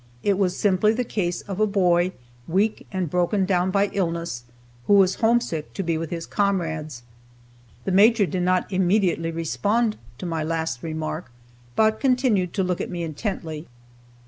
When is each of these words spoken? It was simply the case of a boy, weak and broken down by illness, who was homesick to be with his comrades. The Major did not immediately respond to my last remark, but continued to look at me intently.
It 0.23 0.39
was 0.39 0.57
simply 0.57 0.95
the 0.95 1.03
case 1.03 1.41
of 1.41 1.59
a 1.59 1.67
boy, 1.67 2.13
weak 2.47 2.87
and 2.91 3.07
broken 3.07 3.45
down 3.45 3.69
by 3.69 3.91
illness, 3.93 4.45
who 4.87 4.93
was 4.93 5.13
homesick 5.21 5.75
to 5.75 5.83
be 5.83 5.95
with 5.95 6.09
his 6.09 6.25
comrades. 6.25 7.03
The 7.85 7.91
Major 7.91 8.25
did 8.25 8.41
not 8.41 8.73
immediately 8.73 9.29
respond 9.29 9.97
to 10.17 10.25
my 10.25 10.43
last 10.43 10.81
remark, 10.81 11.31
but 11.75 11.99
continued 11.99 12.51
to 12.53 12.63
look 12.63 12.81
at 12.81 12.89
me 12.89 13.03
intently. 13.03 13.67